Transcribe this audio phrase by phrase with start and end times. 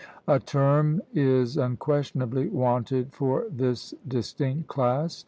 [0.27, 5.19] A term is unquestionably wanted for this distinct class.